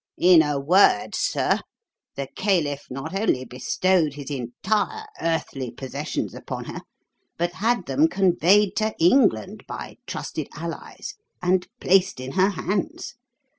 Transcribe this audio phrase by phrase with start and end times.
[0.17, 1.59] In a word, sir,
[2.15, 6.81] the caliph not only bestowed his entire earthly possessions upon her,
[7.37, 13.13] but had them conveyed to England by trusted allies and placed in her hands.